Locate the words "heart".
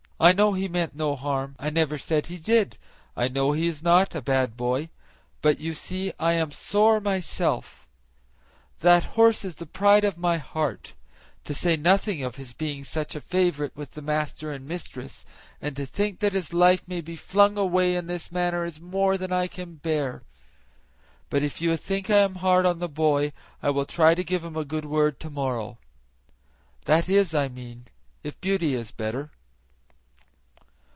10.37-10.93